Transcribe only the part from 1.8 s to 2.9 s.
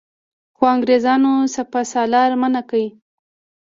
سالار منع کړ.